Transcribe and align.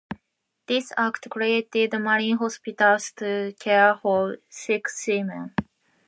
This 0.65 0.91
act 0.97 1.29
created 1.29 1.93
Marine 1.93 2.37
Hospitals 2.37 3.11
to 3.17 3.53
care 3.59 3.99
for 4.01 4.39
sick 4.49 4.89
seamen. 4.89 5.53